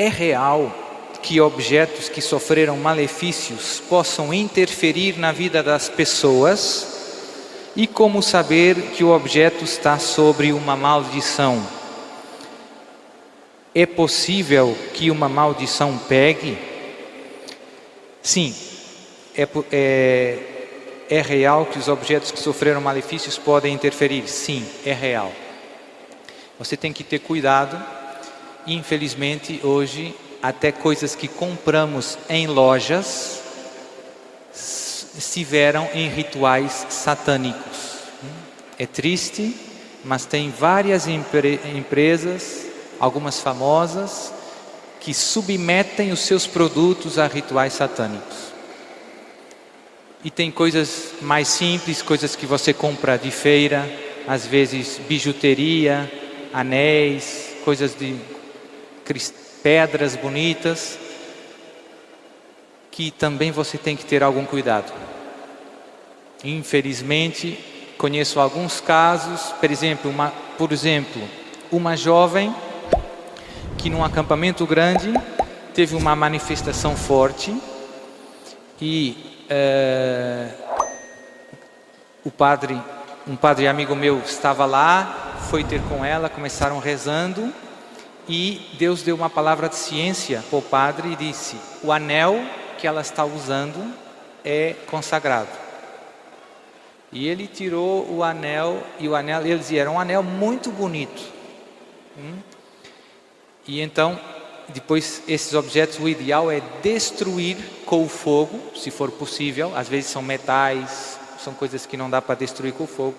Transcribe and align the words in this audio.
É 0.00 0.08
real 0.08 0.74
que 1.20 1.42
objetos 1.42 2.08
que 2.08 2.22
sofreram 2.22 2.74
malefícios 2.78 3.82
possam 3.86 4.32
interferir 4.32 5.18
na 5.18 5.30
vida 5.30 5.62
das 5.62 5.90
pessoas? 5.90 7.68
E 7.76 7.86
como 7.86 8.22
saber 8.22 8.76
que 8.96 9.04
o 9.04 9.10
objeto 9.10 9.62
está 9.62 9.98
sobre 9.98 10.54
uma 10.54 10.74
maldição? 10.74 11.62
É 13.74 13.84
possível 13.84 14.74
que 14.94 15.10
uma 15.10 15.28
maldição 15.28 15.98
pegue? 16.08 16.56
Sim, 18.22 18.56
é, 19.36 19.46
é, 19.70 20.38
é 21.10 21.20
real 21.20 21.66
que 21.66 21.78
os 21.78 21.88
objetos 21.88 22.30
que 22.30 22.40
sofreram 22.40 22.80
malefícios 22.80 23.36
podem 23.36 23.74
interferir? 23.74 24.26
Sim, 24.28 24.66
é 24.82 24.94
real. 24.94 25.30
Você 26.58 26.74
tem 26.74 26.90
que 26.90 27.04
ter 27.04 27.18
cuidado. 27.18 27.99
Infelizmente, 28.66 29.60
hoje, 29.62 30.14
até 30.42 30.70
coisas 30.72 31.14
que 31.14 31.28
compramos 31.28 32.18
em 32.28 32.46
lojas 32.46 33.40
estiveram 35.16 35.88
em 35.92 36.08
rituais 36.08 36.86
satânicos. 36.88 37.98
É 38.78 38.86
triste, 38.86 39.54
mas 40.04 40.24
tem 40.24 40.50
várias 40.50 41.06
empre 41.06 41.60
empresas, 41.74 42.66
algumas 42.98 43.40
famosas, 43.40 44.32
que 45.00 45.12
submetem 45.14 46.12
os 46.12 46.20
seus 46.20 46.46
produtos 46.46 47.18
a 47.18 47.26
rituais 47.26 47.72
satânicos. 47.72 48.50
E 50.22 50.30
tem 50.30 50.50
coisas 50.50 51.12
mais 51.22 51.48
simples, 51.48 52.02
coisas 52.02 52.36
que 52.36 52.44
você 52.44 52.74
compra 52.74 53.16
de 53.16 53.30
feira, 53.30 53.90
às 54.28 54.46
vezes 54.46 55.00
bijuteria, 55.08 56.10
anéis, 56.52 57.54
coisas 57.64 57.94
de 57.98 58.16
pedras 59.62 60.16
bonitas, 60.16 60.98
que 62.90 63.10
também 63.10 63.50
você 63.50 63.78
tem 63.78 63.96
que 63.96 64.04
ter 64.04 64.22
algum 64.22 64.44
cuidado. 64.44 64.92
Infelizmente, 66.42 67.58
conheço 67.98 68.40
alguns 68.40 68.80
casos, 68.80 69.52
por 69.60 69.70
exemplo, 69.70 70.10
uma, 70.10 70.32
por 70.56 70.72
exemplo, 70.72 71.22
uma 71.70 71.96
jovem 71.96 72.54
que 73.78 73.88
num 73.88 74.04
acampamento 74.04 74.66
grande 74.66 75.12
teve 75.74 75.94
uma 75.94 76.16
manifestação 76.16 76.96
forte 76.96 77.56
e 78.80 79.44
é, 79.48 80.48
o 82.24 82.30
padre, 82.30 82.80
um 83.26 83.36
padre 83.36 83.68
amigo 83.68 83.94
meu 83.94 84.18
estava 84.20 84.64
lá, 84.64 85.36
foi 85.50 85.64
ter 85.64 85.80
com 85.82 86.04
ela, 86.04 86.28
começaram 86.28 86.78
rezando 86.78 87.52
e 88.28 88.60
Deus 88.78 89.02
deu 89.02 89.16
uma 89.16 89.30
palavra 89.30 89.68
de 89.68 89.76
ciência 89.76 90.44
para 90.48 90.58
o 90.58 90.62
padre 90.62 91.12
e 91.12 91.16
disse: 91.16 91.56
o 91.82 91.92
anel 91.92 92.40
que 92.78 92.86
ela 92.86 93.00
está 93.00 93.24
usando 93.24 93.94
é 94.44 94.74
consagrado. 94.86 95.48
E 97.12 97.26
ele 97.26 97.46
tirou 97.46 98.08
o 98.08 98.22
anel 98.22 98.82
e 98.98 99.08
o 99.08 99.16
anel, 99.16 99.44
ele 99.44 99.58
dizia, 99.58 99.80
era 99.82 99.90
um 99.90 99.98
anel 99.98 100.22
muito 100.22 100.70
bonito. 100.70 101.22
Hum? 102.16 102.38
E 103.66 103.80
então, 103.80 104.18
depois, 104.68 105.22
esses 105.26 105.52
objetos, 105.54 105.98
o 105.98 106.08
ideal 106.08 106.50
é 106.50 106.62
destruir 106.82 107.56
com 107.84 108.04
o 108.04 108.08
fogo, 108.08 108.60
se 108.76 108.90
for 108.90 109.10
possível. 109.10 109.76
Às 109.76 109.88
vezes 109.88 110.10
são 110.10 110.22
metais, 110.22 111.18
são 111.42 111.52
coisas 111.52 111.84
que 111.84 111.96
não 111.96 112.08
dá 112.08 112.22
para 112.22 112.36
destruir 112.36 112.72
com 112.72 112.84
o 112.84 112.86
fogo. 112.86 113.16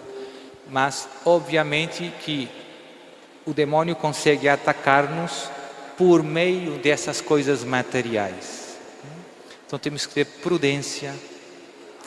Mas, 0.69 1.07
obviamente, 1.25 2.13
que 2.23 2.49
o 3.45 3.53
demônio 3.53 3.95
consegue 3.95 4.47
atacar-nos 4.47 5.49
por 5.97 6.23
meio 6.23 6.77
dessas 6.79 7.21
coisas 7.21 7.63
materiais. 7.63 8.77
Então 9.65 9.79
temos 9.79 10.05
que 10.05 10.13
ter 10.13 10.25
prudência, 10.25 11.13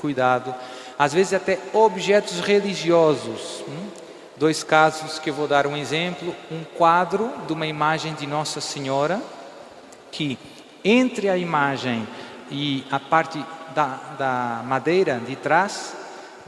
cuidado. 0.00 0.54
Às 0.98 1.14
vezes 1.14 1.32
até 1.32 1.58
objetos 1.72 2.40
religiosos. 2.40 3.64
Hum? 3.66 3.88
Dois 4.36 4.64
casos 4.64 5.18
que 5.18 5.30
eu 5.30 5.34
vou 5.34 5.46
dar 5.46 5.66
um 5.66 5.76
exemplo: 5.76 6.34
um 6.50 6.64
quadro 6.76 7.32
de 7.46 7.52
uma 7.52 7.66
imagem 7.66 8.14
de 8.14 8.26
Nossa 8.26 8.60
Senhora, 8.60 9.22
que 10.10 10.38
entre 10.84 11.28
a 11.28 11.38
imagem 11.38 12.06
e 12.50 12.84
a 12.90 13.00
parte 13.00 13.42
da, 13.74 13.96
da 14.18 14.62
madeira 14.64 15.20
de 15.26 15.34
trás, 15.34 15.94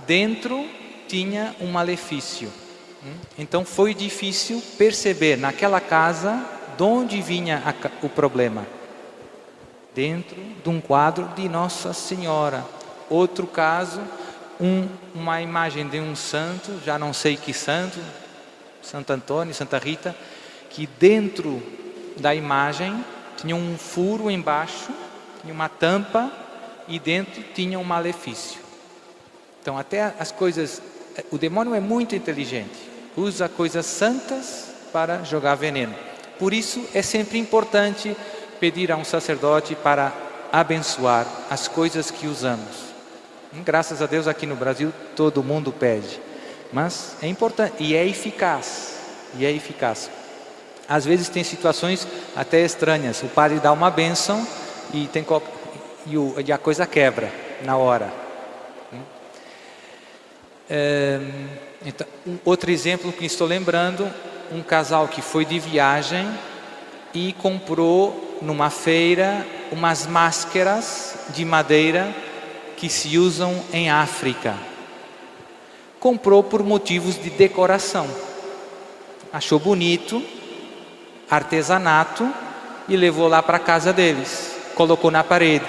dentro 0.06 0.68
tinha 1.08 1.54
um 1.60 1.68
malefício. 1.68 2.52
Então 3.38 3.64
foi 3.64 3.94
difícil 3.94 4.62
perceber 4.78 5.36
naquela 5.36 5.80
casa 5.80 6.44
de 6.76 6.82
onde 6.82 7.20
vinha 7.22 7.62
a, 7.64 8.06
o 8.06 8.08
problema. 8.08 8.66
Dentro 9.94 10.36
de 10.62 10.68
um 10.68 10.80
quadro 10.80 11.28
de 11.34 11.48
Nossa 11.48 11.92
Senhora. 11.92 12.64
Outro 13.08 13.46
caso, 13.46 14.00
um, 14.60 14.88
uma 15.14 15.40
imagem 15.40 15.88
de 15.88 16.00
um 16.00 16.14
santo, 16.14 16.80
já 16.84 16.98
não 16.98 17.12
sei 17.12 17.36
que 17.36 17.52
santo, 17.52 17.98
Santo 18.82 19.12
Antônio, 19.12 19.54
Santa 19.54 19.78
Rita, 19.78 20.14
que 20.70 20.86
dentro 20.86 21.62
da 22.16 22.34
imagem 22.34 23.04
tinha 23.36 23.56
um 23.56 23.76
furo 23.76 24.30
embaixo, 24.30 24.90
tinha 25.40 25.52
uma 25.52 25.68
tampa 25.68 26.30
e 26.88 26.98
dentro 26.98 27.42
tinha 27.54 27.78
um 27.78 27.84
malefício. 27.84 28.60
Então, 29.60 29.76
até 29.76 30.14
as 30.18 30.30
coisas. 30.30 30.80
O 31.30 31.38
demônio 31.38 31.74
é 31.74 31.80
muito 31.80 32.14
inteligente, 32.14 32.85
usa 33.16 33.48
coisas 33.48 33.86
santas 33.86 34.66
para 34.92 35.22
jogar 35.24 35.54
veneno. 35.54 35.94
Por 36.38 36.52
isso, 36.52 36.84
é 36.92 37.02
sempre 37.02 37.38
importante 37.38 38.16
pedir 38.60 38.92
a 38.92 38.96
um 38.96 39.04
sacerdote 39.04 39.74
para 39.74 40.12
abençoar 40.52 41.26
as 41.50 41.66
coisas 41.68 42.10
que 42.10 42.26
usamos. 42.26 42.86
Graças 43.64 44.02
a 44.02 44.06
Deus 44.06 44.26
aqui 44.26 44.46
no 44.46 44.56
Brasil 44.56 44.92
todo 45.14 45.42
mundo 45.42 45.72
pede. 45.72 46.20
Mas 46.72 47.16
é 47.22 47.26
importante 47.26 47.74
e 47.82 47.94
é 47.94 48.06
eficaz. 48.06 48.96
E 49.38 49.46
é 49.46 49.52
eficaz. 49.52 50.10
Às 50.88 51.04
vezes 51.04 51.28
tem 51.28 51.42
situações 51.42 52.06
até 52.34 52.60
estranhas. 52.60 53.22
O 53.22 53.28
padre 53.28 53.58
dá 53.58 53.72
uma 53.72 53.90
bênção 53.90 54.46
e, 54.92 55.06
tem, 55.08 55.24
e, 56.06 56.16
o, 56.16 56.34
e 56.44 56.52
a 56.52 56.58
coisa 56.58 56.86
quebra 56.86 57.32
na 57.64 57.76
hora. 57.76 58.12
É, 60.68 61.20
então, 61.84 62.06
um 62.26 62.38
outro 62.44 62.70
exemplo 62.70 63.12
que 63.12 63.26
estou 63.26 63.46
lembrando, 63.46 64.10
um 64.52 64.62
casal 64.62 65.08
que 65.08 65.20
foi 65.20 65.44
de 65.44 65.58
viagem 65.58 66.26
e 67.12 67.32
comprou 67.34 68.38
numa 68.42 68.70
feira 68.70 69.46
umas 69.70 70.06
máscaras 70.06 71.14
de 71.34 71.44
madeira 71.44 72.14
que 72.76 72.88
se 72.88 73.18
usam 73.18 73.64
em 73.72 73.90
África. 73.90 74.54
Comprou 75.98 76.42
por 76.42 76.62
motivos 76.62 77.20
de 77.20 77.30
decoração. 77.30 78.08
Achou 79.32 79.58
bonito, 79.58 80.22
artesanato 81.30 82.30
e 82.88 82.96
levou 82.96 83.28
lá 83.28 83.42
para 83.42 83.56
a 83.56 83.60
casa 83.60 83.92
deles. 83.92 84.56
Colocou 84.74 85.10
na 85.10 85.24
parede. 85.24 85.66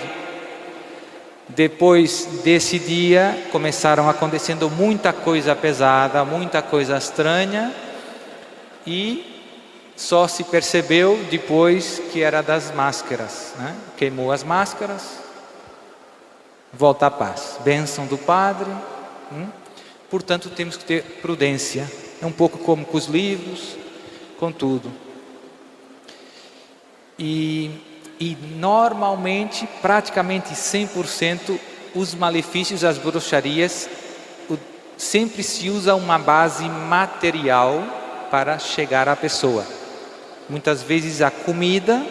Depois 1.49 2.27
desse 2.43 2.77
dia, 2.77 3.47
começaram 3.51 4.09
acontecendo 4.09 4.69
muita 4.69 5.13
coisa 5.13 5.55
pesada, 5.55 6.25
muita 6.25 6.61
coisa 6.61 6.97
estranha, 6.97 7.73
e 8.85 9.37
só 9.95 10.27
se 10.27 10.43
percebeu 10.43 11.17
depois 11.31 12.01
que 12.11 12.21
era 12.21 12.41
das 12.43 12.71
máscaras. 12.71 13.53
Né? 13.57 13.75
Queimou 13.95 14.31
as 14.31 14.43
máscaras, 14.43 15.19
volta 16.71 17.07
à 17.07 17.11
paz. 17.11 17.57
Bênção 17.63 18.05
do 18.05 18.17
Padre. 18.17 18.69
Hum? 19.31 19.47
Portanto, 20.09 20.49
temos 20.49 20.77
que 20.77 20.85
ter 20.85 21.03
prudência. 21.21 21.91
É 22.21 22.25
um 22.25 22.31
pouco 22.31 22.57
como 22.59 22.85
com 22.85 22.97
os 22.97 23.07
livros, 23.07 23.75
com 24.39 24.51
tudo. 24.51 24.91
E, 27.17 27.71
e 28.19 28.35
normalmente, 28.55 29.67
praticamente 29.81 30.53
100%, 30.53 31.59
os 31.93 32.13
malefícios, 32.13 32.83
as 32.83 32.97
bruxarias, 32.97 33.89
sempre 34.97 35.43
se 35.43 35.69
usa 35.69 35.95
uma 35.95 36.17
base 36.17 36.67
material 36.67 37.83
para 38.31 38.57
chegar 38.57 39.07
à 39.07 39.15
pessoa. 39.15 39.65
Muitas 40.49 40.81
vezes 40.81 41.21
a 41.21 41.29
comida, 41.29 42.03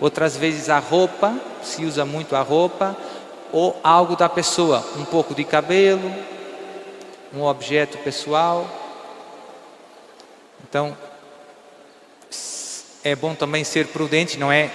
outras 0.00 0.36
vezes 0.36 0.70
a 0.70 0.78
roupa, 0.78 1.34
se 1.62 1.84
usa 1.84 2.04
muito 2.04 2.34
a 2.34 2.40
roupa, 2.40 2.96
ou 3.52 3.78
algo 3.82 4.16
da 4.16 4.28
pessoa, 4.28 4.84
um 4.96 5.04
pouco 5.04 5.34
de 5.34 5.44
cabelo, 5.44 6.14
um 7.34 7.42
objeto 7.42 7.98
pessoal. 7.98 8.66
Então, 10.66 10.96
é 13.04 13.14
bom 13.14 13.34
também 13.34 13.64
ser 13.64 13.88
prudente, 13.88 14.38
não 14.38 14.50
é 14.50 14.70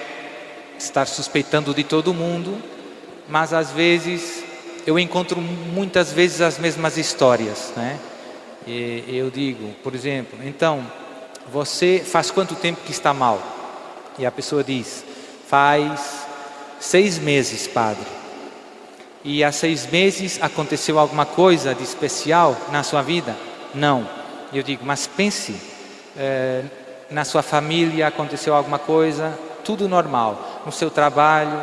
estar 0.78 1.08
suspeitando 1.08 1.74
de 1.74 1.84
todo 1.84 2.14
mundo, 2.14 2.58
mas 3.28 3.54
às 3.54 3.72
vezes 3.72 4.44
eu 4.86 5.00
encontro 5.00 5.42
muitas 5.42 6.12
vezes 6.12 6.42
as 6.42 6.60
mesmas 6.60 6.98
histórias, 6.98 7.74
né? 7.76 8.00
E 8.68 9.04
eu 9.08 9.30
digo, 9.30 9.74
por 9.84 9.94
exemplo, 9.94 10.40
então, 10.44 10.86
você 11.52 12.02
faz 12.04 12.32
quanto 12.32 12.56
tempo 12.56 12.82
que 12.84 12.92
está 12.92 13.14
mal? 13.14 13.42
E 14.18 14.26
a 14.26 14.32
pessoa 14.32 14.64
diz: 14.64 15.04
faz 15.48 16.26
seis 16.80 17.20
meses, 17.20 17.68
padre. 17.68 18.06
E 19.24 19.44
há 19.44 19.52
seis 19.52 19.88
meses 19.88 20.40
aconteceu 20.42 21.00
alguma 21.00 21.26
coisa 21.26 21.74
de 21.74 21.84
especial 21.84 22.56
na 22.72 22.84
sua 22.84 23.02
vida? 23.02 23.36
Não. 23.74 24.08
Eu 24.54 24.62
digo, 24.62 24.86
mas 24.86 25.08
pense, 25.08 25.56
eh, 26.16 26.64
na 27.10 27.26
sua 27.26 27.42
família 27.42 28.08
aconteceu 28.08 28.54
alguma 28.54 28.78
coisa? 28.78 29.38
Tudo 29.64 29.90
normal. 29.90 30.55
No 30.66 30.72
seu 30.72 30.90
trabalho? 30.90 31.62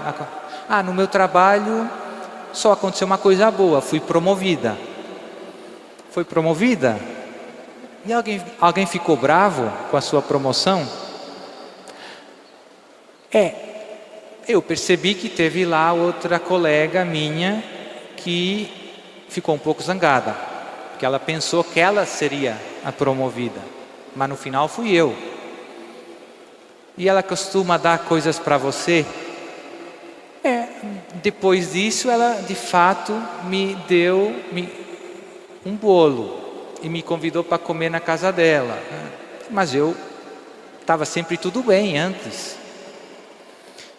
Ah, 0.69 0.83
no 0.83 0.95
meu 0.95 1.09
trabalho 1.09 1.91
só 2.53 2.73
aconteceu 2.73 3.07
uma 3.07 3.19
coisa 3.19 3.51
boa, 3.51 3.81
fui 3.81 3.99
promovida. 3.99 4.79
Foi 6.11 6.25
promovida? 6.25 6.99
E 8.05 8.13
alguém, 8.13 8.43
alguém 8.61 8.87
ficou 8.87 9.17
bravo 9.17 9.73
com 9.91 9.97
a 9.97 10.01
sua 10.01 10.21
promoção? 10.21 10.87
É, 13.33 13.55
eu 14.47 14.61
percebi 14.61 15.15
que 15.15 15.29
teve 15.29 15.65
lá 15.65 15.93
outra 15.93 16.39
colega 16.39 17.05
minha 17.05 17.65
que 18.17 18.71
ficou 19.29 19.55
um 19.55 19.59
pouco 19.59 19.83
zangada, 19.83 20.37
porque 20.91 21.07
ela 21.07 21.19
pensou 21.19 21.65
que 21.65 21.81
ela 21.81 22.05
seria 22.05 22.61
a 22.85 22.93
promovida, 22.93 23.61
mas 24.15 24.29
no 24.29 24.37
final 24.37 24.69
fui 24.69 24.93
eu. 24.93 25.32
E 26.97 27.09
ela 27.09 27.23
costuma 27.23 27.77
dar 27.77 28.01
coisas 28.01 28.39
para 28.39 28.59
você 28.59 29.07
é, 30.45 30.67
depois 31.23 31.73
disso, 31.73 32.11
ela 32.11 32.43
de 32.43 32.55
fato 32.57 33.13
me 33.45 33.77
deu 33.87 34.35
me, 34.51 34.69
um 35.65 35.77
bolo 35.77 36.41
e 36.83 36.89
me 36.89 37.01
convidou 37.01 37.45
para 37.45 37.59
comer 37.59 37.89
na 37.89 38.01
casa 38.01 38.33
dela. 38.33 38.77
Mas 39.49 39.73
eu 39.73 39.97
estava 40.81 41.05
sempre 41.05 41.37
tudo 41.37 41.63
bem 41.63 41.97
antes. 41.97 42.57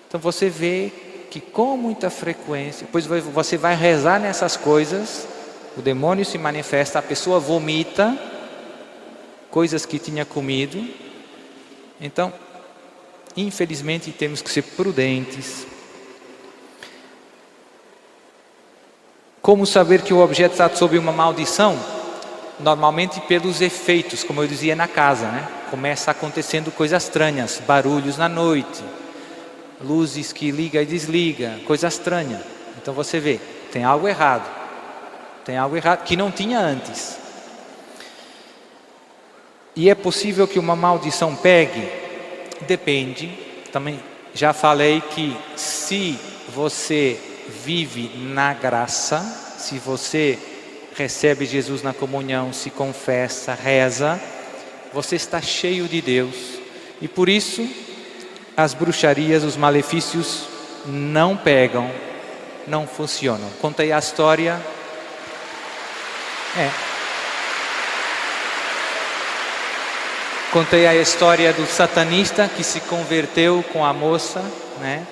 Então 0.07 0.19
você 0.19 0.49
vê 0.49 0.91
que 1.31 1.39
com 1.39 1.77
muita 1.77 2.09
frequência, 2.09 2.85
depois 2.85 3.05
você 3.05 3.55
vai 3.57 3.73
rezar 3.73 4.19
nessas 4.19 4.57
coisas, 4.57 5.25
o 5.77 5.81
demônio 5.81 6.25
se 6.25 6.37
manifesta, 6.37 6.99
a 6.99 7.01
pessoa 7.01 7.39
vomita 7.39 8.17
coisas 9.49 9.85
que 9.85 9.97
tinha 9.97 10.25
comido. 10.25 10.85
Então, 12.01 12.33
infelizmente, 13.35 14.11
temos 14.11 14.41
que 14.41 14.51
ser 14.51 14.61
prudentes 14.63 15.65
Como 19.43 19.65
saber 19.65 20.03
que 20.03 20.13
o 20.13 20.23
objeto 20.23 20.53
está 20.53 20.73
sob 20.73 20.97
uma 20.97 21.11
maldição? 21.11 21.77
Normalmente 22.61 23.19
pelos 23.19 23.59
efeitos, 23.59 24.23
como 24.23 24.41
eu 24.41 24.47
dizia 24.47 24.73
na 24.73 24.87
casa, 24.87 25.27
né? 25.27 25.45
Começa 25.69 26.11
acontecendo 26.11 26.71
coisas 26.71 27.03
estranhas, 27.03 27.61
barulhos 27.67 28.17
na 28.17 28.29
noite, 28.29 28.81
luzes 29.81 30.31
que 30.31 30.49
liga 30.49 30.81
e 30.81 30.85
desliga, 30.85 31.59
coisa 31.65 31.89
estranha. 31.89 32.41
Então 32.81 32.93
você 32.93 33.19
vê, 33.19 33.37
tem 33.69 33.83
algo 33.83 34.07
errado. 34.07 34.49
Tem 35.43 35.57
algo 35.57 35.75
errado 35.75 36.05
que 36.05 36.15
não 36.15 36.31
tinha 36.31 36.57
antes. 36.61 37.17
E 39.75 39.89
é 39.89 39.95
possível 39.95 40.47
que 40.47 40.57
uma 40.57 40.73
maldição 40.77 41.35
pegue? 41.35 42.02
Depende. 42.61 43.31
Também 43.71 43.99
já 44.33 44.53
falei 44.53 45.01
que 45.01 45.35
se 45.55 46.17
você 46.49 47.19
vive 47.63 48.11
na 48.17 48.53
graça, 48.53 49.19
se 49.57 49.77
você 49.77 50.39
recebe 50.95 51.45
Jesus 51.45 51.81
na 51.81 51.93
comunhão, 51.93 52.53
se 52.53 52.69
confessa, 52.69 53.53
reza, 53.53 54.19
você 54.93 55.15
está 55.15 55.41
cheio 55.41 55.87
de 55.87 56.01
Deus. 56.01 56.35
E 57.01 57.07
por 57.07 57.27
isso 57.27 57.67
as 58.55 58.73
bruxarias, 58.73 59.43
os 59.43 59.57
malefícios 59.57 60.47
não 60.85 61.35
pegam, 61.35 61.89
não 62.67 62.87
funcionam. 62.87 63.49
Contei 63.59 63.91
a 63.91 63.99
história. 63.99 64.61
É. 66.57 66.92
Contei 70.53 70.85
a 70.85 70.93
história 70.93 71.51
do 71.51 71.65
satanista 71.65 72.47
que 72.47 72.63
se 72.63 72.79
converteu 72.81 73.65
com 73.73 73.83
a 73.83 73.91
moça, 73.91 74.39
né? 74.79 75.03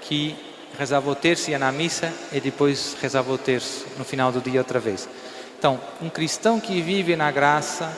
Que 0.00 0.34
rezava 0.76 1.08
o 1.08 1.14
terço, 1.14 1.48
ia 1.48 1.60
na 1.60 1.70
missa 1.70 2.12
e 2.32 2.40
depois 2.40 2.96
rezava 3.00 3.32
o 3.32 3.38
terço 3.38 3.86
no 3.96 4.04
final 4.04 4.32
do 4.32 4.40
dia 4.40 4.58
outra 4.58 4.80
vez. 4.80 5.08
Então, 5.56 5.78
um 6.02 6.08
cristão 6.08 6.58
que 6.58 6.82
vive 6.82 7.14
na 7.14 7.30
graça 7.30 7.96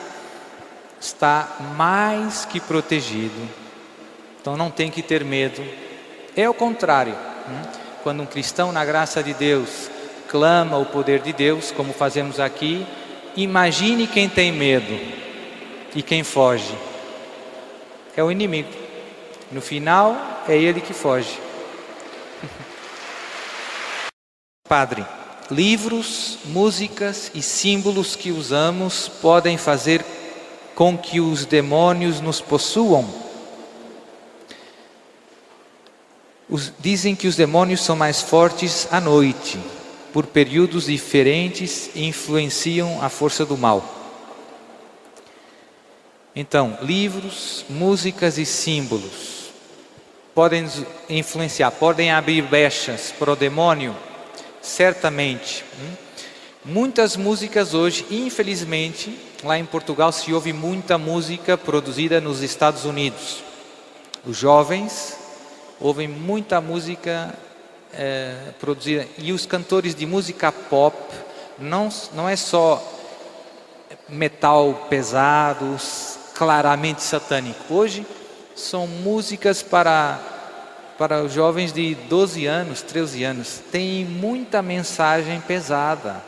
está 1.01 1.57
mais 1.75 2.45
que 2.45 2.59
protegido. 2.59 3.41
Então 4.39 4.55
não 4.55 4.69
tem 4.69 4.91
que 4.91 5.01
ter 5.01 5.25
medo. 5.25 5.65
É 6.37 6.47
o 6.47 6.53
contrário. 6.53 7.15
Hum? 7.49 7.61
Quando 8.03 8.21
um 8.21 8.27
cristão 8.27 8.71
na 8.71 8.85
graça 8.85 9.23
de 9.23 9.33
Deus 9.33 9.89
clama 10.29 10.77
o 10.77 10.85
poder 10.85 11.21
de 11.21 11.33
Deus, 11.33 11.71
como 11.71 11.91
fazemos 11.91 12.39
aqui, 12.39 12.85
imagine 13.35 14.05
quem 14.05 14.29
tem 14.29 14.51
medo 14.51 15.22
e 15.95 16.01
quem 16.01 16.23
foge. 16.23 16.77
É 18.15 18.23
o 18.23 18.31
inimigo. 18.31 18.69
No 19.51 19.61
final, 19.61 20.43
é 20.47 20.57
ele 20.57 20.81
que 20.81 20.93
foge. 20.93 21.39
Padre, 24.67 25.05
livros, 25.49 26.39
músicas 26.45 27.31
e 27.33 27.41
símbolos 27.41 28.15
que 28.15 28.31
usamos 28.31 29.07
podem 29.07 29.57
fazer 29.57 30.03
com 30.75 30.97
que 30.97 31.19
os 31.19 31.45
demônios 31.45 32.19
nos 32.19 32.41
possuam? 32.41 33.07
Os, 36.49 36.73
dizem 36.79 37.15
que 37.15 37.27
os 37.27 37.35
demônios 37.35 37.81
são 37.81 37.95
mais 37.95 38.21
fortes 38.21 38.87
à 38.91 38.99
noite, 38.99 39.59
por 40.11 40.25
períodos 40.27 40.85
diferentes 40.85 41.89
e 41.95 42.05
influenciam 42.05 43.01
a 43.01 43.09
força 43.09 43.45
do 43.45 43.57
mal. 43.57 44.02
Então, 46.35 46.77
livros, 46.81 47.63
músicas 47.69 48.39
e 48.39 48.45
símbolos 48.45 49.51
podem 50.33 50.67
influenciar, 51.07 51.69
podem 51.71 52.11
abrir 52.11 52.41
brechas 52.41 53.13
para 53.17 53.31
o 53.31 53.35
demônio 53.35 53.95
certamente. 54.59 55.63
Hum? 55.79 55.93
Muitas 56.65 57.15
músicas 57.15 57.73
hoje, 57.73 58.05
infelizmente, 58.09 59.15
lá 59.43 59.59
em 59.59 59.65
Portugal 59.65 60.11
se 60.11 60.33
ouve 60.33 60.53
muita 60.53 60.97
música 60.97 61.55
produzida 61.57 62.19
nos 62.19 62.41
Estados 62.41 62.85
Unidos. 62.85 63.43
Os 64.25 64.37
jovens 64.37 65.15
ouvem 65.79 66.07
muita 66.07 66.61
música 66.61 67.37
é, 67.93 68.53
produzida 68.59 69.05
e 69.19 69.31
os 69.31 69.45
cantores 69.45 69.93
de 69.93 70.05
música 70.05 70.51
pop 70.51 70.97
não 71.59 71.89
não 72.13 72.27
é 72.27 72.35
só 72.35 72.81
metal 74.09 74.87
pesado, 74.89 75.77
claramente 76.43 77.01
satânico. 77.01 77.73
Hoje 77.73 78.05
são 78.53 78.85
músicas 78.85 79.63
para 79.63 80.19
para 80.97 81.23
os 81.23 81.33
jovens 81.33 81.73
de 81.73 81.95
12 81.95 82.45
anos, 82.45 82.81
13 82.83 83.23
anos, 83.23 83.61
tem 83.71 84.05
muita 84.05 84.61
mensagem 84.61 85.41
pesada 85.41 86.23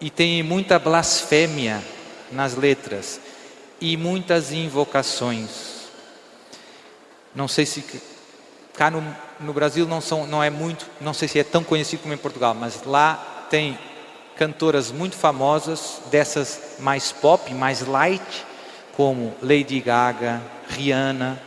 e 0.00 0.08
tem 0.10 0.42
muita 0.44 0.78
blasfêmia 0.78 1.82
nas 2.30 2.54
letras 2.54 3.18
e 3.80 3.96
muitas 3.96 4.52
invocações. 4.52 5.88
Não 7.34 7.48
sei 7.48 7.66
se 7.66 7.84
cá 8.74 8.90
no, 8.90 9.02
no 9.40 9.52
Brasil 9.52 9.88
não 9.88 10.00
são, 10.00 10.24
não 10.24 10.42
é 10.42 10.50
muito, 10.50 10.86
não 11.00 11.12
sei 11.12 11.26
se 11.26 11.38
é 11.40 11.44
tão 11.44 11.64
conhecido 11.64 12.02
como 12.02 12.14
em 12.14 12.18
Portugal, 12.18 12.54
mas 12.54 12.84
lá 12.84 13.46
tem 13.50 13.76
cantoras 14.36 14.92
muito 14.92 15.16
famosas 15.16 16.00
dessas 16.10 16.76
mais 16.78 17.10
pop, 17.10 17.52
mais 17.52 17.80
light, 17.80 18.46
como 18.96 19.34
Lady 19.42 19.80
Gaga, 19.80 20.40
Rihanna, 20.68 21.40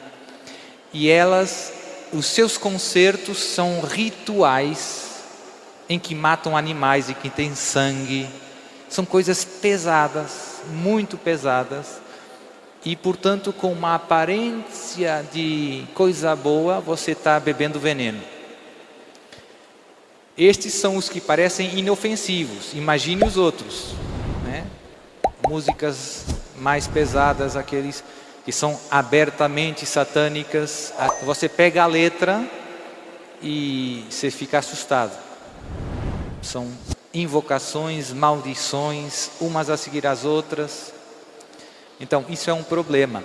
e 0.94 1.10
elas 1.10 1.74
os 2.14 2.26
seus 2.26 2.58
concertos 2.58 3.38
são 3.40 3.82
rituais 3.82 5.08
em 5.90 6.00
que 6.00 6.16
matam 6.16 6.56
animais 6.56 7.10
e 7.10 7.14
que 7.14 7.30
tem 7.30 7.54
sangue. 7.56 8.28
São 8.90 9.06
coisas 9.06 9.44
pesadas, 9.44 10.62
muito 10.72 11.18
pesadas. 11.18 12.00
E, 12.86 12.96
portanto, 12.96 13.52
com 13.52 13.72
uma 13.72 13.96
aparência 13.96 15.26
de 15.34 15.84
coisa 15.94 16.36
boa, 16.36 16.80
você 16.80 17.12
está 17.12 17.40
bebendo 17.40 17.80
veneno. 17.80 18.22
Estes 20.38 20.74
são 20.74 20.96
os 20.96 21.10
que 21.10 21.20
parecem 21.20 21.78
inofensivos. 21.78 22.74
Imagine 22.74 23.26
os 23.26 23.36
outros. 23.36 23.96
Né? 24.46 24.66
Músicas 25.50 26.26
mais 26.58 26.88
pesadas, 26.88 27.56
aqueles 27.56 28.04
que 28.46 28.52
são 28.52 28.80
abertamente 28.90 29.86
satânicas. 29.86 30.94
Você 31.24 31.50
pega 31.50 31.84
a 31.84 31.86
letra 31.86 32.44
e 33.42 34.06
você 34.10 34.32
fica 34.32 34.60
assustado. 34.60 35.18
São 36.42 36.72
invocações, 37.14 38.14
maldições, 38.14 39.32
umas 39.42 39.70
a 39.70 39.78
seguir 39.78 40.08
as 40.08 40.24
outras. 40.24 40.94
Então, 42.00 42.26
isso 42.30 42.50
é 42.50 42.54
um 42.54 42.64
problema. 42.64 43.24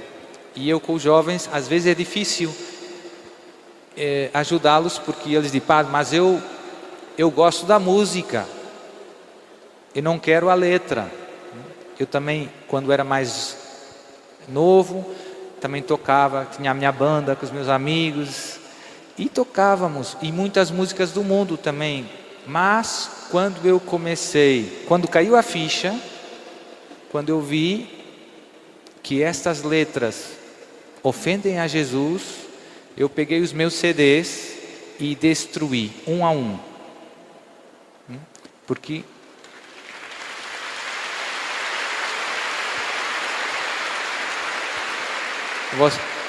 E 0.54 0.68
eu 0.68 0.80
com 0.80 0.94
os 0.94 1.02
jovens, 1.02 1.48
às 1.52 1.68
vezes 1.68 1.92
é 1.92 1.94
difícil 1.94 2.54
é, 3.96 4.30
ajudá-los 4.34 4.98
porque 4.98 5.30
eles 5.30 5.44
dizem, 5.44 5.60
padre, 5.60 5.92
mas 5.92 6.12
eu, 6.12 6.42
eu 7.16 7.30
gosto 7.30 7.64
da 7.66 7.78
música, 7.78 8.46
eu 9.94 10.02
não 10.02 10.18
quero 10.18 10.48
a 10.48 10.54
letra. 10.54 11.21
Eu 11.98 12.06
também, 12.06 12.50
quando 12.68 12.92
era 12.92 13.04
mais 13.04 13.56
novo, 14.48 15.14
também 15.60 15.82
tocava, 15.82 16.48
tinha 16.56 16.70
a 16.70 16.74
minha 16.74 16.90
banda 16.90 17.36
com 17.36 17.44
os 17.44 17.52
meus 17.52 17.68
amigos 17.68 18.58
e 19.16 19.28
tocávamos, 19.28 20.16
e 20.22 20.32
muitas 20.32 20.70
músicas 20.70 21.12
do 21.12 21.22
mundo 21.22 21.56
também. 21.56 22.08
Mas 22.46 23.28
quando 23.30 23.64
eu 23.66 23.78
comecei, 23.78 24.84
quando 24.88 25.06
caiu 25.06 25.36
a 25.36 25.42
ficha, 25.42 25.94
quando 27.10 27.28
eu 27.28 27.40
vi 27.40 28.02
que 29.02 29.22
estas 29.22 29.62
letras 29.62 30.32
ofendem 31.02 31.60
a 31.60 31.68
Jesus, 31.68 32.22
eu 32.96 33.08
peguei 33.08 33.40
os 33.40 33.52
meus 33.52 33.74
CDs 33.74 34.56
e 34.98 35.14
destruí 35.14 35.92
um 36.06 36.24
a 36.24 36.30
um. 36.30 36.58
Hum? 38.10 38.18
Porque 38.66 39.04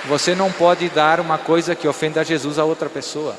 você 0.06 0.36
não 0.36 0.52
pode 0.52 0.90
dar 0.90 1.20
uma 1.20 1.38
coisa 1.38 1.76
que 1.76 1.88
ofenda 1.88 2.22
a 2.22 2.24
Jesus 2.24 2.58
a 2.58 2.64
outra 2.64 2.90
pessoa. 2.90 3.36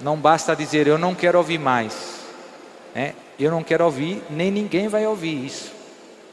Não 0.00 0.16
basta 0.16 0.54
dizer 0.54 0.86
eu 0.86 0.98
não 0.98 1.14
quero 1.14 1.38
ouvir 1.38 1.58
mais. 1.58 2.20
É, 2.94 3.12
eu 3.38 3.50
não 3.50 3.62
quero 3.62 3.84
ouvir, 3.84 4.22
nem 4.28 4.50
ninguém 4.50 4.88
vai 4.88 5.06
ouvir 5.06 5.46
isso 5.46 5.72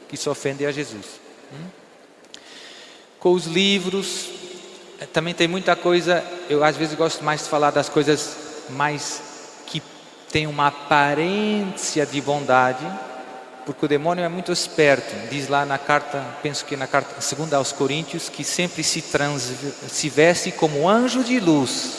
que 0.08 0.16
se 0.16 0.28
ofende 0.28 0.64
a 0.64 0.72
Jesus. 0.72 1.20
Hum? 1.52 1.66
Com 3.20 3.32
os 3.32 3.46
livros, 3.46 4.30
é, 5.00 5.06
também 5.06 5.34
tem 5.34 5.46
muita 5.46 5.76
coisa. 5.76 6.24
Eu 6.48 6.64
às 6.64 6.76
vezes 6.76 6.96
gosto 6.96 7.22
mais 7.22 7.42
de 7.42 7.48
falar 7.48 7.70
das 7.70 7.88
coisas 7.88 8.36
mais 8.70 9.22
que 9.66 9.82
tem 10.30 10.46
uma 10.46 10.68
aparência 10.68 12.06
de 12.06 12.20
bondade, 12.20 12.84
porque 13.68 13.84
o 13.84 13.88
demônio 13.88 14.24
é 14.24 14.28
muito 14.30 14.50
esperto. 14.50 15.14
Diz 15.28 15.46
lá 15.46 15.66
na 15.66 15.76
carta, 15.76 16.24
penso 16.42 16.64
que 16.64 16.74
na 16.74 16.86
carta 16.86 17.20
segunda 17.20 17.58
aos 17.58 17.70
Coríntios, 17.70 18.30
que 18.30 18.42
sempre 18.42 18.82
se, 18.82 19.02
trans, 19.02 19.52
se 19.88 20.08
veste 20.08 20.50
como 20.50 20.88
anjo 20.88 21.22
de 21.22 21.38
luz. 21.38 21.98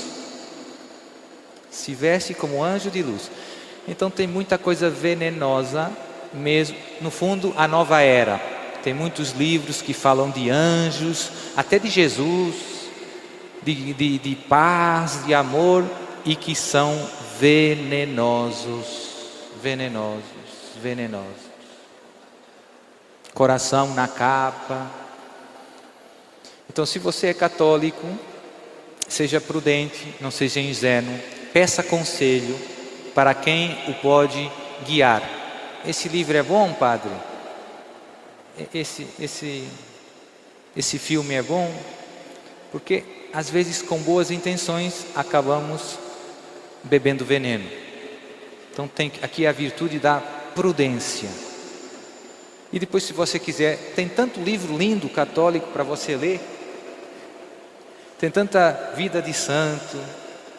Se 1.70 1.94
veste 1.94 2.34
como 2.34 2.64
anjo 2.64 2.90
de 2.90 3.04
luz. 3.04 3.30
Então 3.88 4.10
tem 4.10 4.26
muita 4.26 4.58
coisa 4.58 4.90
venenosa 4.90 5.92
mesmo. 6.34 6.76
No 7.02 7.12
fundo, 7.12 7.54
a 7.56 7.68
nova 7.68 8.02
era. 8.02 8.42
Tem 8.82 8.92
muitos 8.92 9.34
livros 9.34 9.80
que 9.80 9.94
falam 9.94 10.32
de 10.32 10.50
anjos, 10.50 11.30
até 11.56 11.78
de 11.78 11.88
Jesus, 11.88 12.56
de, 13.62 13.94
de, 13.94 14.18
de 14.18 14.36
paz, 14.36 15.24
de 15.24 15.36
amor, 15.36 15.86
e 16.26 16.36
que 16.36 16.56
são 16.56 17.08
venenosos. 17.40 19.08
Venenosos, 19.62 20.24
venenosos 20.82 21.49
coração 23.40 23.94
na 23.94 24.06
capa. 24.06 24.92
Então, 26.70 26.86
se 26.86 27.00
você 27.00 27.28
é 27.28 27.34
católico, 27.34 28.06
seja 29.08 29.40
prudente, 29.40 30.14
não 30.20 30.30
seja 30.30 30.60
ingênuo, 30.60 31.18
peça 31.54 31.82
conselho 31.82 32.54
para 33.16 33.34
quem 33.34 33.78
o 33.88 33.94
pode 33.94 34.52
guiar. 34.86 35.24
Esse 35.86 36.10
livro 36.10 36.36
é 36.36 36.44
bom, 36.44 36.74
padre? 36.74 37.14
Esse, 38.74 39.08
esse, 39.18 39.70
esse 40.76 41.00
filme 41.00 41.34
é 41.34 41.42
bom? 41.42 41.74
Porque 42.74 43.06
às 43.32 43.50
vezes, 43.50 43.82
com 43.82 44.00
boas 44.00 44.32
intenções, 44.32 45.06
acabamos 45.16 45.98
bebendo 46.84 47.24
veneno. 47.24 47.70
Então, 48.74 48.86
tem 48.86 49.14
aqui 49.22 49.48
a 49.48 49.54
virtude 49.54 49.98
da 49.98 50.20
prudência. 50.54 51.49
E 52.72 52.80
depois, 52.80 53.04
se 53.04 53.14
você 53.14 53.40
quiser, 53.40 53.94
tem 53.96 54.08
tanto 54.08 54.40
livro 54.40 54.78
lindo 54.78 55.10
católico 55.10 55.68
para 55.72 55.84
você 55.84 56.16
ler. 56.16 56.40
Tem 58.20 58.30
tanta 58.30 58.92
vida 58.96 59.22
de 59.22 59.34
santo, 59.34 59.98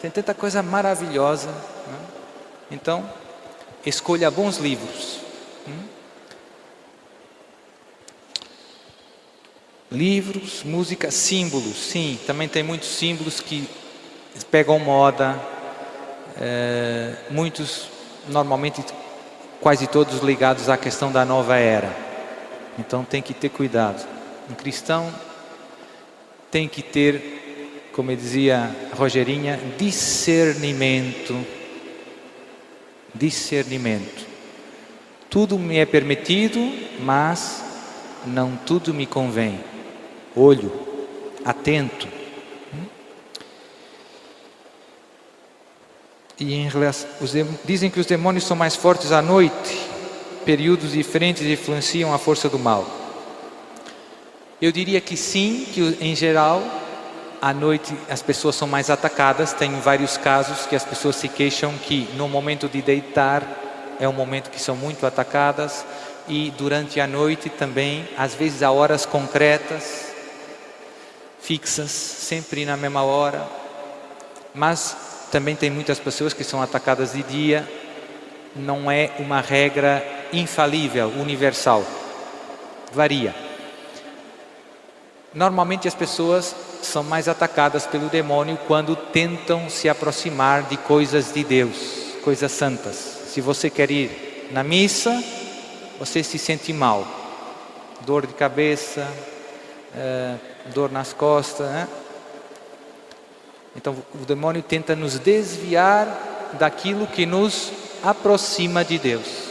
tem 0.01 0.11
tanta 0.11 0.33
coisa 0.33 0.61
maravilhosa. 0.61 1.47
Né? 1.47 1.99
Então, 2.71 3.07
escolha 3.85 4.29
bons 4.29 4.57
livros. 4.57 5.19
Hum? 5.67 5.83
Livros, 9.91 10.63
música, 10.63 11.11
símbolos. 11.11 11.77
Sim, 11.77 12.19
também 12.27 12.49
tem 12.49 12.63
muitos 12.63 12.89
símbolos 12.89 13.39
que 13.39 13.69
pegam 14.49 14.79
moda. 14.79 15.39
É, 16.39 17.13
muitos 17.29 17.87
normalmente 18.27 18.83
quase 19.61 19.85
todos 19.85 20.21
ligados 20.21 20.67
à 20.67 20.77
questão 20.77 21.11
da 21.11 21.23
nova 21.23 21.57
era. 21.57 21.95
Então 22.81 23.05
tem 23.05 23.21
que 23.21 23.33
ter 23.33 23.49
cuidado. 23.49 24.05
Um 24.49 24.55
cristão 24.55 25.13
tem 26.49 26.67
que 26.67 26.81
ter, 26.81 27.89
como 27.93 28.13
dizia 28.15 28.75
Rogerinha, 28.93 29.59
discernimento. 29.77 31.45
Discernimento. 33.13 34.25
Tudo 35.29 35.57
me 35.59 35.77
é 35.77 35.85
permitido, 35.85 36.59
mas 36.99 37.63
não 38.25 38.57
tudo 38.57 38.93
me 38.93 39.05
convém. 39.05 39.59
Olho, 40.35 40.71
atento. 41.45 42.07
E 46.39 46.55
em 46.55 46.67
relação, 46.67 47.07
dizem 47.63 47.91
que 47.91 47.99
os 47.99 48.07
demônios 48.07 48.45
são 48.45 48.57
mais 48.57 48.75
fortes 48.75 49.11
à 49.11 49.21
noite, 49.21 49.90
períodos 50.45 50.91
diferentes 50.91 51.43
influenciam 51.43 52.13
a 52.13 52.17
força 52.17 52.49
do 52.49 52.59
mal. 52.59 52.85
Eu 54.61 54.71
diria 54.71 55.01
que 55.01 55.17
sim, 55.17 55.65
que 55.73 55.97
em 55.99 56.15
geral, 56.15 56.61
à 57.41 57.51
noite 57.51 57.95
as 58.09 58.21
pessoas 58.21 58.55
são 58.55 58.67
mais 58.67 58.89
atacadas. 58.89 59.53
Tem 59.53 59.71
vários 59.79 60.17
casos 60.17 60.67
que 60.67 60.75
as 60.75 60.85
pessoas 60.85 61.15
se 61.15 61.27
queixam 61.27 61.73
que 61.79 62.07
no 62.15 62.29
momento 62.29 62.69
de 62.69 62.81
deitar 62.81 63.43
é 63.99 64.07
um 64.07 64.13
momento 64.13 64.51
que 64.51 64.61
são 64.61 64.75
muito 64.75 65.05
atacadas 65.05 65.83
e 66.27 66.51
durante 66.57 66.99
a 66.99 67.07
noite 67.07 67.49
também, 67.49 68.07
às 68.17 68.35
vezes 68.35 68.61
a 68.61 68.71
horas 68.71 69.05
concretas, 69.05 70.13
fixas, 71.41 71.91
sempre 71.91 72.63
na 72.65 72.77
mesma 72.77 73.03
hora. 73.03 73.47
Mas 74.53 74.95
também 75.31 75.55
tem 75.55 75.69
muitas 75.69 75.99
pessoas 75.99 76.33
que 76.33 76.43
são 76.43 76.61
atacadas 76.61 77.13
de 77.13 77.23
dia, 77.23 77.67
não 78.55 78.91
é 78.91 79.11
uma 79.17 79.41
regra 79.41 80.20
infalível, 80.33 81.09
universal. 81.09 81.85
Varia. 82.93 83.33
Normalmente 85.33 85.87
as 85.87 85.95
pessoas 85.95 86.53
são 86.81 87.03
mais 87.03 87.27
atacadas 87.27 87.85
pelo 87.85 88.09
demônio 88.09 88.57
quando 88.67 88.95
tentam 88.95 89.69
se 89.69 89.87
aproximar 89.87 90.63
de 90.63 90.75
coisas 90.75 91.33
de 91.33 91.43
Deus, 91.43 92.17
coisas 92.23 92.51
santas. 92.51 92.95
Se 92.95 93.39
você 93.39 93.69
quer 93.69 93.89
ir 93.91 94.49
na 94.51 94.63
missa, 94.63 95.23
você 95.97 96.21
se 96.21 96.37
sente 96.37 96.73
mal, 96.73 97.07
dor 98.01 98.27
de 98.27 98.33
cabeça, 98.33 99.07
eh, 99.95 100.35
dor 100.73 100.91
nas 100.91 101.13
costas, 101.13 101.67
né? 101.69 101.87
Então 103.75 103.95
o 104.13 104.25
demônio 104.25 104.61
tenta 104.61 104.95
nos 104.95 105.17
desviar 105.17 106.51
daquilo 106.59 107.07
que 107.07 107.25
nos 107.25 107.71
aproxima 108.03 108.83
de 108.83 108.99
Deus. 108.99 109.50